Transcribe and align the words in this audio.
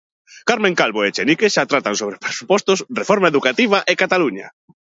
Carmen 0.49 0.73
Calvo 0.79 0.99
e 1.01 1.09
Echenique 1.11 1.53
xa 1.55 1.69
tratan 1.71 1.95
sobre 2.01 2.21
presupostos, 2.25 2.79
reforma 2.99 3.27
educativa 3.31 3.77
e 3.91 3.93
Cataluña. 4.03 4.47